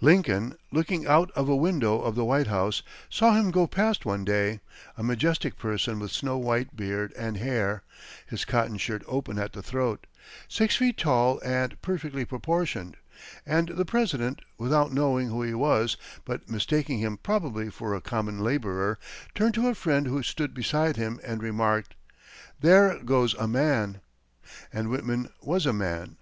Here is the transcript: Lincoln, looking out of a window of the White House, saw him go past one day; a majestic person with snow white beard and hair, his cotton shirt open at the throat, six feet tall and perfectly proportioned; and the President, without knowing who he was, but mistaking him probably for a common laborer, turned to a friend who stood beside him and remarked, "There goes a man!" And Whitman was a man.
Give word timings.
Lincoln, 0.00 0.56
looking 0.70 1.04
out 1.04 1.32
of 1.32 1.48
a 1.48 1.56
window 1.56 2.00
of 2.00 2.14
the 2.14 2.24
White 2.24 2.46
House, 2.46 2.84
saw 3.10 3.34
him 3.34 3.50
go 3.50 3.66
past 3.66 4.06
one 4.06 4.24
day; 4.24 4.60
a 4.96 5.02
majestic 5.02 5.58
person 5.58 5.98
with 5.98 6.12
snow 6.12 6.38
white 6.38 6.76
beard 6.76 7.12
and 7.16 7.38
hair, 7.38 7.82
his 8.24 8.44
cotton 8.44 8.76
shirt 8.78 9.02
open 9.08 9.36
at 9.36 9.52
the 9.52 9.64
throat, 9.64 10.06
six 10.46 10.76
feet 10.76 10.96
tall 10.96 11.40
and 11.44 11.82
perfectly 11.82 12.24
proportioned; 12.24 12.96
and 13.44 13.70
the 13.70 13.84
President, 13.84 14.42
without 14.58 14.92
knowing 14.92 15.28
who 15.30 15.42
he 15.42 15.54
was, 15.54 15.96
but 16.24 16.48
mistaking 16.48 17.00
him 17.00 17.16
probably 17.16 17.68
for 17.68 17.96
a 17.96 18.00
common 18.00 18.38
laborer, 18.38 18.96
turned 19.34 19.54
to 19.54 19.66
a 19.66 19.74
friend 19.74 20.06
who 20.06 20.22
stood 20.22 20.54
beside 20.54 20.94
him 20.94 21.18
and 21.24 21.42
remarked, 21.42 21.96
"There 22.60 23.00
goes 23.02 23.34
a 23.34 23.48
man!" 23.48 24.00
And 24.72 24.88
Whitman 24.88 25.30
was 25.42 25.66
a 25.66 25.72
man. 25.72 26.16